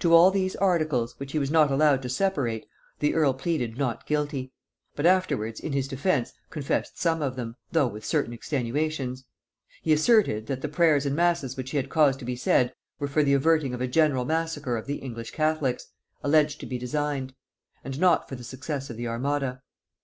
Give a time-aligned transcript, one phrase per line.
[0.00, 2.66] To all these articles, which he was not allowed to separate,
[2.98, 4.50] the earl pleaded Not guilty;
[4.96, 9.26] but afterwards, in his defence, confessed some of them, though with certain extenuations.
[9.80, 13.06] He asserted, that the prayers and masses which he had caused to be said, were
[13.06, 15.86] for the averting of a general massacre of the English catholics,
[16.24, 17.32] alleged to be designed;
[17.84, 19.62] and not for the success of the armada.